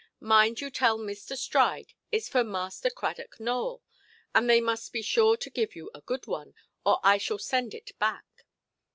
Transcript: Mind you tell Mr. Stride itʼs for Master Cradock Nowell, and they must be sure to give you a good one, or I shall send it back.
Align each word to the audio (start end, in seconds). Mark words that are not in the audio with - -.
Mind 0.19 0.61
you 0.61 0.71
tell 0.71 0.97
Mr. 0.97 1.37
Stride 1.37 1.93
itʼs 2.11 2.27
for 2.27 2.43
Master 2.43 2.89
Cradock 2.89 3.39
Nowell, 3.39 3.83
and 4.33 4.49
they 4.49 4.59
must 4.59 4.91
be 4.91 5.03
sure 5.03 5.37
to 5.37 5.49
give 5.51 5.75
you 5.75 5.91
a 5.93 6.01
good 6.01 6.25
one, 6.25 6.55
or 6.83 6.99
I 7.03 7.19
shall 7.19 7.37
send 7.37 7.75
it 7.75 7.91
back. 7.99 8.25